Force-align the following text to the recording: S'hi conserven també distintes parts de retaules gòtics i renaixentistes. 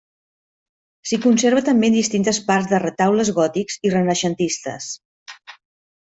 S'hi 1.09 1.17
conserven 1.25 1.65
també 1.67 1.91
distintes 1.97 2.39
parts 2.49 2.71
de 2.73 2.79
retaules 2.85 3.31
gòtics 3.41 3.77
i 3.89 3.93
renaixentistes. 3.99 4.89